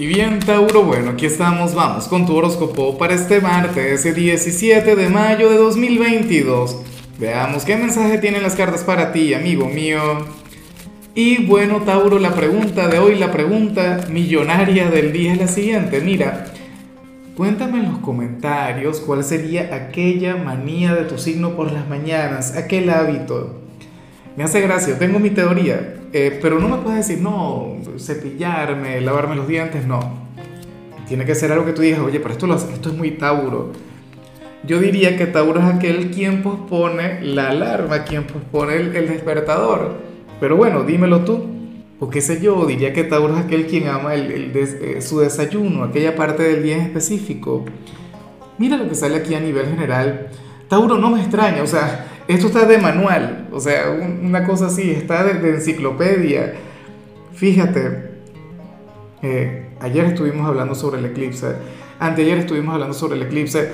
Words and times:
Y 0.00 0.06
bien, 0.06 0.38
Tauro, 0.38 0.82
bueno, 0.82 1.10
aquí 1.10 1.26
estamos, 1.26 1.74
vamos 1.74 2.08
con 2.08 2.24
tu 2.24 2.34
horóscopo 2.34 2.96
para 2.96 3.12
este 3.12 3.38
martes, 3.42 4.00
ese 4.00 4.14
17 4.14 4.96
de 4.96 5.08
mayo 5.10 5.50
de 5.50 5.58
2022. 5.58 6.78
Veamos 7.18 7.66
qué 7.66 7.76
mensaje 7.76 8.16
tienen 8.16 8.42
las 8.42 8.54
cartas 8.54 8.82
para 8.82 9.12
ti, 9.12 9.34
amigo 9.34 9.68
mío. 9.68 10.00
Y 11.14 11.44
bueno, 11.44 11.82
Tauro, 11.82 12.18
la 12.18 12.34
pregunta 12.34 12.88
de 12.88 12.98
hoy, 12.98 13.16
la 13.16 13.30
pregunta 13.30 14.06
millonaria 14.08 14.88
del 14.88 15.12
día 15.12 15.34
es 15.34 15.38
la 15.38 15.48
siguiente. 15.48 16.00
Mira, 16.00 16.46
cuéntame 17.36 17.80
en 17.80 17.92
los 17.92 17.98
comentarios 17.98 19.00
cuál 19.00 19.22
sería 19.22 19.74
aquella 19.74 20.34
manía 20.34 20.94
de 20.94 21.04
tu 21.04 21.18
signo 21.18 21.54
por 21.56 21.72
las 21.72 21.86
mañanas, 21.90 22.56
aquel 22.56 22.88
hábito. 22.88 23.60
Me 24.34 24.44
hace 24.44 24.62
gracia, 24.62 24.98
tengo 24.98 25.18
mi 25.18 25.28
teoría, 25.28 25.99
eh, 26.12 26.38
pero 26.42 26.58
no 26.58 26.68
me 26.68 26.78
puedes 26.78 27.06
decir, 27.06 27.22
no, 27.22 27.76
cepillarme, 27.98 29.00
lavarme 29.00 29.36
los 29.36 29.46
dientes, 29.46 29.86
no. 29.86 30.00
Tiene 31.06 31.24
que 31.24 31.34
ser 31.34 31.52
algo 31.52 31.64
que 31.64 31.72
tú 31.72 31.82
digas, 31.82 32.00
oye, 32.00 32.20
pero 32.20 32.32
esto, 32.32 32.46
lo, 32.46 32.56
esto 32.56 32.88
es 32.90 32.96
muy 32.96 33.12
Tauro. 33.12 33.72
Yo 34.62 34.78
diría 34.78 35.16
que 35.16 35.26
Tauro 35.26 35.60
es 35.60 35.66
aquel 35.66 36.10
quien 36.10 36.42
pospone 36.42 37.22
la 37.22 37.50
alarma, 37.50 38.04
quien 38.04 38.24
pospone 38.24 38.76
el, 38.76 38.92
despertador. 38.92 39.94
Pero 40.38 40.56
bueno, 40.56 40.82
dímelo 40.82 41.24
tú. 41.24 41.46
O 41.98 42.08
qué 42.08 42.20
sé 42.20 42.40
yo, 42.40 42.64
diría 42.66 42.92
que 42.92 43.04
Tauro 43.04 43.36
es 43.36 43.44
aquel 43.44 43.66
quien 43.66 43.88
ama 43.88 44.14
el, 44.14 44.52
eh, 44.54 45.00
su 45.00 45.20
desayuno, 45.20 45.84
aquella 45.84 46.16
parte 46.16 46.42
del 46.42 46.62
día 46.62 46.76
en 46.76 46.82
específico. 46.82 47.64
Mira 48.58 48.76
lo 48.76 48.88
que 48.88 48.94
sale 48.94 49.16
aquí 49.16 49.34
a 49.34 49.40
nivel 49.40 49.66
general. 49.66 50.28
Tauro 50.68 50.98
no 50.98 51.10
me 51.10 51.20
extraña, 51.20 51.62
o 51.62 51.66
sea, 51.66 52.19
esto 52.30 52.46
está 52.46 52.64
de 52.64 52.78
manual, 52.78 53.48
o 53.50 53.58
sea, 53.58 53.90
una 53.90 54.44
cosa 54.44 54.66
así, 54.66 54.90
está 54.90 55.24
de, 55.24 55.50
enciclopedia. 55.50 56.54
Fíjate, 57.34 58.12
eh, 59.22 59.70
ayer 59.80 60.04
estuvimos 60.04 60.46
hablando 60.46 60.76
sobre 60.76 61.00
el 61.00 61.06
eclipse, 61.06 61.56
anteayer 61.98 62.38
estuvimos 62.38 62.74
hablando 62.74 62.94
sobre 62.94 63.16
el 63.16 63.24
eclipse. 63.24 63.72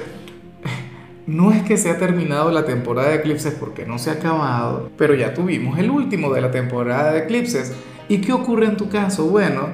No 1.27 1.51
es 1.51 1.65
que 1.65 1.77
se 1.77 1.91
ha 1.91 1.99
terminado 1.99 2.51
la 2.51 2.65
temporada 2.65 3.09
de 3.09 3.17
eclipses 3.17 3.53
porque 3.53 3.85
no 3.85 3.99
se 3.99 4.11
ha 4.11 4.15
acabado, 4.15 4.91
pero 4.97 5.13
ya 5.15 5.35
tuvimos 5.35 5.79
el 5.79 5.91
último 5.91 6.33
de 6.33 6.41
la 6.41 6.51
temporada 6.51 7.13
de 7.13 7.25
eclipses. 7.25 7.75
¿Y 8.09 8.19
qué 8.23 8.33
ocurre 8.33 8.67
en 8.67 8.77
tu 8.77 8.89
caso? 8.89 9.27
Bueno, 9.27 9.69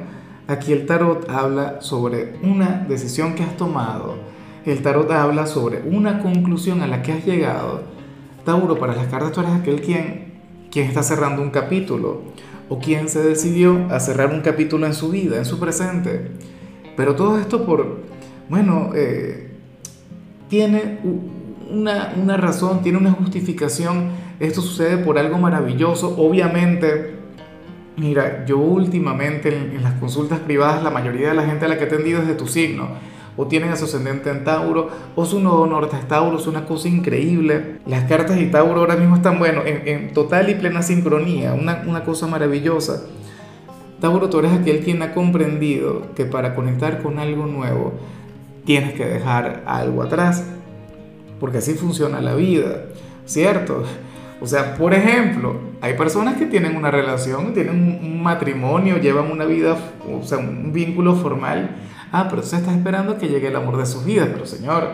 aquí 0.49 0.73
el 0.73 0.87
tarot 0.87 1.29
habla 1.29 1.83
sobre 1.83 2.37
una 2.43 2.85
decisión 2.89 3.35
que 3.35 3.43
has 3.43 3.57
tomado. 3.57 4.17
El 4.65 4.81
tarot 4.81 5.11
habla 5.11 5.47
sobre 5.47 5.83
una 5.83 6.21
conclusión 6.21 6.81
a 6.81 6.87
la 6.87 7.03
que 7.03 7.13
has 7.13 7.27
llegado 7.27 7.93
Tauro, 8.45 8.79
para 8.79 8.95
las 8.95 9.07
cartas 9.07 9.33
tú 9.33 9.41
eres 9.41 9.53
aquel 9.53 9.81
quien, 9.81 10.33
quien 10.71 10.87
está 10.87 11.03
cerrando 11.03 11.43
un 11.43 11.51
capítulo 11.51 12.23
o 12.69 12.79
quien 12.79 13.09
se 13.09 13.23
decidió 13.23 13.87
a 13.91 14.01
cerrar 14.01 14.33
un 14.33 14.41
capítulo 14.41 14.87
en 14.87 14.95
su 14.95 15.11
vida, 15.11 15.37
en 15.37 15.45
su 15.45 15.59
presente. 15.59 16.31
Pero 16.97 17.15
todo 17.15 17.39
esto 17.39 17.65
por, 17.65 18.01
bueno, 18.49 18.91
eh, 18.95 19.51
tiene 20.49 20.99
una, 21.71 22.15
una, 22.21 22.37
razón, 22.37 22.83
tiene 22.83 22.99
una 22.99 23.13
justificación. 23.13 24.11
Esto 24.41 24.61
sucede 24.61 24.99
por 24.99 25.19
algo 25.19 25.39
maravilloso. 25.39 26.17
Obviamente, 26.19 27.17
mira, 27.97 28.45
yo 28.47 28.59
últimamente 28.59 29.57
en, 29.57 29.77
en 29.77 29.83
las 29.83 29.95
consultas 29.95 30.41
privadas, 30.41 30.83
la 30.83 30.91
mayoría 30.91 31.29
de 31.29 31.35
la 31.35 31.45
gente 31.45 31.67
a 31.67 31.69
la 31.69 31.79
que 31.79 31.85
he 31.85 31.87
atendido 31.87 32.21
es 32.21 32.27
de 32.27 32.35
tu 32.35 32.47
signo 32.47 33.13
o 33.37 33.47
tienen 33.47 33.71
a 33.71 33.77
su 33.77 33.87
ascendente 33.87 34.31
en 34.31 34.45
Tauro, 34.45 34.91
o 35.17 35.25
su 35.25 35.41
nodo 35.41 35.67
norte 35.67 35.97
es 35.97 36.07
Tauro, 36.07 36.39
es 36.39 36.47
una 36.47 36.67
cosa 36.67 36.89
increíble. 36.89 37.79
Las 37.87 38.05
cartas 38.05 38.37
de 38.37 38.47
Tauro 38.47 38.81
ahora 38.81 38.97
mismo 38.97 39.17
están, 39.17 39.39
bueno, 39.39 39.63
en, 39.65 40.13
total 40.13 40.51
y 40.51 40.55
plena 40.55 40.83
sincronía, 40.83 41.55
una, 41.55 41.83
una 41.87 42.05
cosa 42.05 42.27
maravillosa. 42.27 43.03
Tauro, 44.01 44.29
tú 44.29 44.41
eres 44.41 44.53
aquel 44.53 44.81
quien 44.81 45.01
ha 45.03 45.13
comprendido 45.13 46.13
que 46.15 46.25
para 46.25 46.55
conectar 46.55 47.03
con 47.03 47.19
algo 47.19 47.47
nuevo 47.47 47.93
tienes 48.65 48.95
que 48.95 49.07
dejar 49.07 49.63
algo 49.67 50.03
atrás, 50.03 50.45
porque 51.41 51.59
así 51.59 51.75
funciona 51.75 52.21
la 52.21 52.35
vida, 52.35 52.85
¿cierto? 53.25 53.85
O 54.41 54.47
sea, 54.47 54.75
por 54.75 54.93
ejemplo, 54.93 55.55
hay 55.81 55.95
personas 55.95 56.37
que 56.37 56.47
tienen 56.47 56.77
una 56.77 56.91
relación, 56.91 57.55
tienen 57.55 58.01
un 58.03 58.23
matrimonio, 58.23 58.99
llevan 58.99 59.31
una 59.31 59.45
vida, 59.45 59.77
o 60.13 60.25
sea, 60.25 60.39
un 60.39 60.73
vínculo 60.73 61.15
formal, 61.15 61.77
Ah, 62.13 62.27
pero 62.29 62.43
usted 62.43 62.59
está 62.59 62.73
esperando 62.73 63.17
que 63.17 63.29
llegue 63.29 63.49
el 63.49 63.57
amor 63.57 63.79
de 63.79 63.87
sus 63.87 64.05
vidas. 64.05 64.29
Pero 64.31 64.47
señor, 64.47 64.89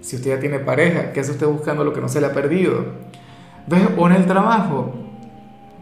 si 0.00 0.16
usted 0.16 0.36
ya 0.36 0.40
tiene 0.40 0.60
pareja, 0.60 1.12
¿qué 1.12 1.20
hace 1.20 1.32
usted 1.32 1.46
buscando 1.46 1.84
lo 1.84 1.92
que 1.92 2.00
no 2.00 2.08
se 2.08 2.20
le 2.20 2.28
ha 2.28 2.32
perdido? 2.32 2.84
¿Ves? 3.66 3.82
O 3.96 4.06
en 4.08 4.14
el 4.14 4.26
trabajo. 4.26 4.94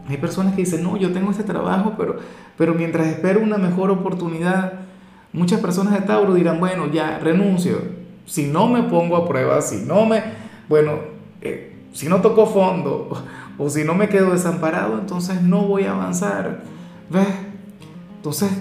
Hay 0.09 0.17
personas 0.17 0.55
que 0.55 0.61
dicen, 0.61 0.83
no, 0.83 0.97
yo 0.97 1.13
tengo 1.13 1.31
este 1.31 1.43
trabajo, 1.43 1.93
pero, 1.97 2.17
pero 2.57 2.73
mientras 2.73 3.07
espero 3.07 3.41
una 3.41 3.57
mejor 3.57 3.91
oportunidad, 3.91 4.73
muchas 5.33 5.59
personas 5.61 5.93
de 5.93 6.01
Tauro 6.01 6.33
dirán, 6.33 6.59
bueno, 6.59 6.87
ya 6.91 7.19
renuncio. 7.19 7.79
Si 8.25 8.47
no 8.47 8.67
me 8.67 8.83
pongo 8.83 9.17
a 9.17 9.27
prueba, 9.27 9.61
si 9.61 9.85
no 9.85 10.05
me, 10.05 10.23
bueno, 10.67 10.93
eh, 11.41 11.75
si 11.93 12.07
no 12.07 12.21
toco 12.21 12.47
fondo 12.47 13.23
o 13.57 13.69
si 13.69 13.83
no 13.83 13.93
me 13.93 14.09
quedo 14.09 14.31
desamparado, 14.31 14.99
entonces 14.99 15.41
no 15.41 15.61
voy 15.63 15.83
a 15.83 15.93
avanzar. 15.93 16.61
¿Ves? 17.09 17.27
Entonces, 18.17 18.51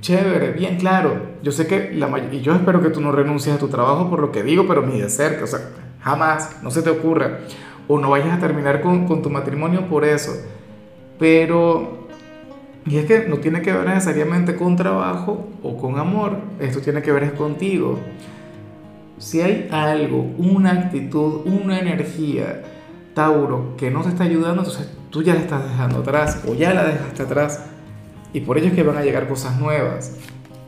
Chévere, 0.00 0.52
bien 0.52 0.76
claro. 0.76 1.27
Yo 1.42 1.52
sé 1.52 1.66
que 1.66 1.92
la 1.92 2.08
y 2.32 2.40
yo 2.40 2.54
espero 2.54 2.82
que 2.82 2.90
tú 2.90 3.00
no 3.00 3.12
renuncies 3.12 3.54
a 3.54 3.58
tu 3.58 3.68
trabajo 3.68 4.10
por 4.10 4.20
lo 4.20 4.32
que 4.32 4.42
digo, 4.42 4.66
pero 4.66 4.84
ni 4.84 5.00
de 5.00 5.08
cerca, 5.08 5.44
o 5.44 5.46
sea, 5.46 5.60
jamás, 6.00 6.62
no 6.62 6.70
se 6.70 6.82
te 6.82 6.90
ocurra. 6.90 7.40
O 7.86 7.98
no 7.98 8.10
vayas 8.10 8.36
a 8.36 8.40
terminar 8.40 8.80
con, 8.80 9.06
con 9.06 9.22
tu 9.22 9.30
matrimonio 9.30 9.88
por 9.88 10.04
eso. 10.04 10.32
Pero, 11.18 12.08
y 12.86 12.98
es 12.98 13.06
que 13.06 13.26
no 13.28 13.38
tiene 13.38 13.62
que 13.62 13.72
ver 13.72 13.86
necesariamente 13.86 14.56
con 14.56 14.76
trabajo 14.76 15.48
o 15.62 15.76
con 15.76 15.98
amor, 15.98 16.36
esto 16.60 16.80
tiene 16.80 17.02
que 17.02 17.12
ver 17.12 17.24
es 17.24 17.32
contigo. 17.32 17.98
Si 19.18 19.40
hay 19.40 19.68
algo, 19.72 20.30
una 20.38 20.72
actitud, 20.72 21.42
una 21.44 21.80
energía, 21.80 22.62
Tauro, 23.14 23.74
que 23.76 23.90
no 23.90 24.02
te 24.02 24.10
está 24.10 24.24
ayudando, 24.24 24.62
entonces 24.62 24.88
tú 25.10 25.22
ya 25.22 25.34
la 25.34 25.40
estás 25.40 25.68
dejando 25.68 26.00
atrás 26.00 26.42
o 26.46 26.54
ya 26.54 26.72
la 26.72 26.84
dejaste 26.84 27.22
atrás 27.22 27.64
y 28.32 28.40
por 28.40 28.58
ello 28.58 28.68
es 28.68 28.74
que 28.74 28.82
van 28.82 28.96
a 28.96 29.02
llegar 29.02 29.28
cosas 29.28 29.58
nuevas. 29.58 30.16